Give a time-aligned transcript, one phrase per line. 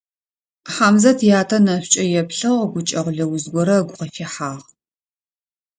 [0.73, 4.63] Хьамзэт ятэ нэшӀукӀэ еплъыгъ, гукӀэгъу лыуз горэ ыгу къыфихьагъ.